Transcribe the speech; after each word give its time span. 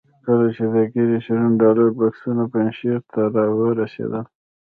کله 0.25 0.47
چې 0.55 0.63
د 0.73 0.75
ګیري 0.93 1.17
شرون 1.25 1.51
ډالري 1.61 1.91
بکسونه 1.99 2.43
پنجشیر 2.51 2.97
ته 3.11 3.21
را 3.35 3.45
ورسېدل. 3.57 4.25